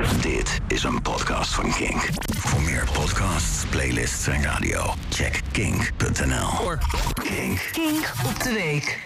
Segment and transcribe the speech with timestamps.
[0.00, 2.08] Dit is een podcast van Kink.
[2.36, 6.78] Voor meer podcasts, playlists en radio, check kink.nl.
[7.14, 7.70] Kink.
[7.72, 8.98] Kink op de week.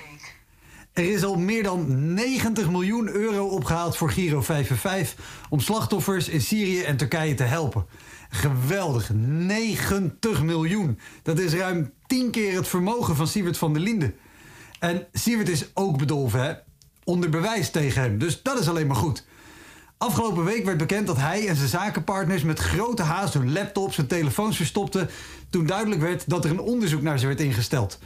[0.93, 6.41] Er is al meer dan 90 miljoen euro opgehaald voor Giro 555 om slachtoffers in
[6.41, 7.87] Syrië en Turkije te helpen.
[8.29, 10.99] Geweldig, 90 miljoen.
[11.23, 14.15] Dat is ruim 10 keer het vermogen van Siewert van der Linden.
[14.79, 16.53] En Siewert is ook bedolven, hè?
[17.05, 19.25] Onder bewijs tegen hem, dus dat is alleen maar goed.
[19.99, 24.07] Afgelopen week werd bekend dat hij en zijn zakenpartners met grote haast hun laptops en
[24.07, 25.11] telefoons verstopten
[25.51, 27.99] toen duidelijk werd dat er een onderzoek naar ze werd ingesteld.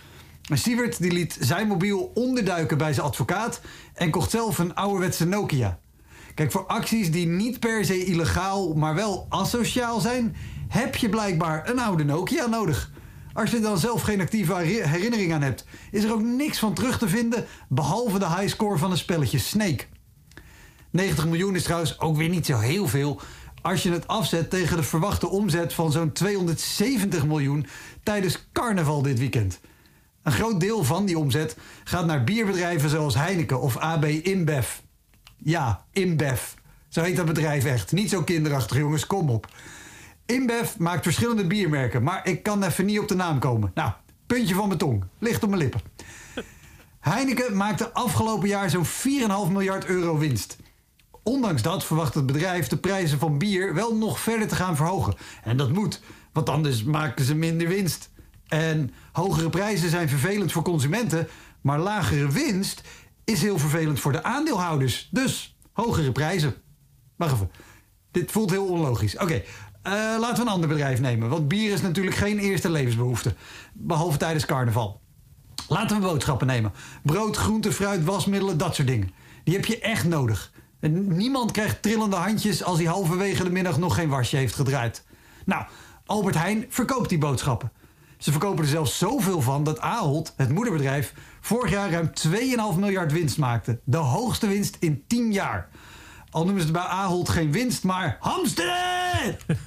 [0.48, 3.60] En Siewert die liet zijn mobiel onderduiken bij zijn advocaat
[3.94, 5.78] en kocht zelf een ouderwetse Nokia.
[6.34, 10.36] Kijk, voor acties die niet per se illegaal, maar wel asociaal zijn,
[10.68, 12.90] heb je blijkbaar een oude Nokia nodig.
[13.32, 16.98] Als je dan zelf geen actieve herinnering aan hebt, is er ook niks van terug
[16.98, 19.84] te vinden, behalve de highscore van een spelletje Snake.
[20.90, 23.20] 90 miljoen is trouwens ook weer niet zo heel veel
[23.62, 27.66] als je het afzet tegen de verwachte omzet van zo'n 270 miljoen
[28.02, 29.60] tijdens carnaval dit weekend.
[30.22, 34.68] Een groot deel van die omzet gaat naar bierbedrijven zoals Heineken of AB InBev.
[35.36, 36.42] Ja, InBev.
[36.88, 37.92] Zo heet dat bedrijf echt.
[37.92, 39.48] Niet zo kinderachtig, jongens, kom op.
[40.26, 43.70] InBev maakt verschillende biermerken, maar ik kan even niet op de naam komen.
[43.74, 43.92] Nou,
[44.26, 45.04] puntje van mijn tong.
[45.18, 45.80] Ligt op mijn lippen.
[47.00, 50.56] Heineken maakte afgelopen jaar zo'n 4,5 miljard euro winst.
[51.28, 55.14] Ondanks dat verwacht het bedrijf de prijzen van bier wel nog verder te gaan verhogen.
[55.42, 56.00] En dat moet,
[56.32, 58.10] want anders maken ze minder winst.
[58.46, 61.28] En hogere prijzen zijn vervelend voor consumenten,
[61.60, 62.82] maar lagere winst
[63.24, 65.08] is heel vervelend voor de aandeelhouders.
[65.10, 66.54] Dus hogere prijzen.
[67.16, 67.50] Wacht even.
[68.10, 69.18] Dit voelt heel onlogisch.
[69.18, 69.42] Oké,
[69.82, 71.28] eh, laten we een ander bedrijf nemen.
[71.28, 73.34] Want bier is natuurlijk geen eerste levensbehoefte.
[73.72, 75.00] Behalve tijdens carnaval.
[75.68, 76.72] Laten we boodschappen nemen.
[77.02, 79.10] Brood, groente, fruit, wasmiddelen, dat soort dingen.
[79.44, 80.52] Die heb je echt nodig.
[80.80, 85.04] En niemand krijgt trillende handjes als hij halverwege de middag nog geen wasje heeft gedraaid.
[85.44, 85.64] Nou,
[86.06, 87.72] Albert Heijn verkoopt die boodschappen.
[88.18, 92.10] Ze verkopen er zelfs zoveel van dat Ahold, het moederbedrijf, vorig jaar ruim
[92.74, 93.80] 2,5 miljard winst maakte.
[93.84, 95.68] De hoogste winst in 10 jaar.
[96.30, 99.36] Al noemen ze het bij Ahold geen winst, maar hamsteren!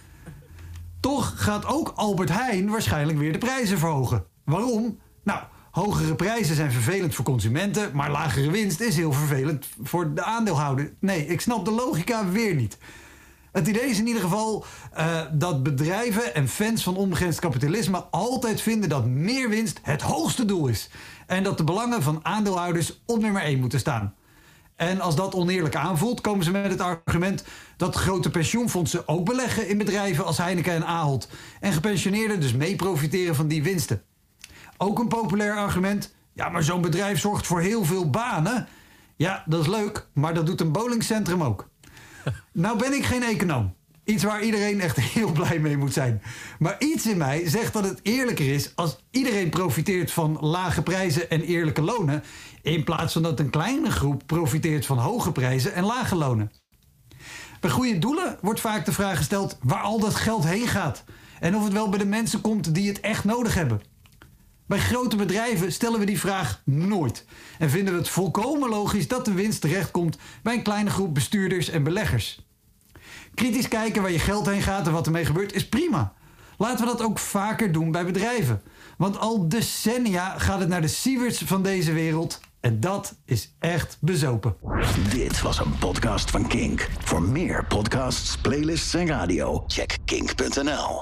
[0.99, 4.25] Toch gaat ook Albert Heijn waarschijnlijk weer de prijzen verhogen.
[4.45, 4.99] Waarom?
[5.23, 10.23] Nou, hogere prijzen zijn vervelend voor consumenten, maar lagere winst is heel vervelend voor de
[10.23, 10.93] aandeelhouder.
[10.99, 12.77] Nee, ik snap de logica weer niet.
[13.51, 14.65] Het idee is in ieder geval
[14.97, 20.45] uh, dat bedrijven en fans van onbegrensd kapitalisme altijd vinden dat meer winst het hoogste
[20.45, 20.89] doel is.
[21.27, 24.13] En dat de belangen van aandeelhouders op nummer 1 moeten staan.
[24.75, 27.43] En als dat oneerlijk aanvoelt, komen ze met het argument
[27.77, 31.27] dat grote pensioenfondsen ook beleggen in bedrijven als Heineken en Ahold.
[31.59, 34.03] En gepensioneerden dus mee profiteren van die winsten.
[34.83, 36.13] Ook een populair argument.
[36.33, 38.67] Ja, maar zo'n bedrijf zorgt voor heel veel banen.
[39.15, 41.69] Ja, dat is leuk, maar dat doet een bowlingcentrum ook.
[42.53, 43.73] Nou ben ik geen econoom.
[44.03, 46.21] Iets waar iedereen echt heel blij mee moet zijn.
[46.59, 51.29] Maar iets in mij zegt dat het eerlijker is als iedereen profiteert van lage prijzen
[51.29, 52.23] en eerlijke lonen.
[52.61, 56.51] In plaats van dat een kleine groep profiteert van hoge prijzen en lage lonen.
[57.59, 61.03] Bij goede doelen wordt vaak de vraag gesteld waar al dat geld heen gaat.
[61.39, 63.81] En of het wel bij de mensen komt die het echt nodig hebben.
[64.71, 67.25] Bij grote bedrijven stellen we die vraag nooit.
[67.59, 71.69] En vinden we het volkomen logisch dat de winst terechtkomt bij een kleine groep bestuurders
[71.69, 72.45] en beleggers.
[73.33, 76.13] Kritisch kijken waar je geld heen gaat en wat ermee gebeurt is prima.
[76.57, 78.61] Laten we dat ook vaker doen bij bedrijven.
[78.97, 82.39] Want al decennia gaat het naar de sieverts van deze wereld.
[82.59, 84.55] En dat is echt bezopen.
[85.09, 86.89] Dit was een podcast van Kink.
[86.99, 90.99] Voor meer podcasts, playlists en radio, check kink.nl.